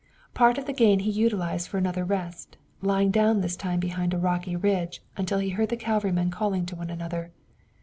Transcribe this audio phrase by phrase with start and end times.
[0.33, 4.17] Part of the gain he utilized for another rest, lying down this time behind a
[4.17, 7.31] rocky ridge until he heard the cavalrymen calling to one another.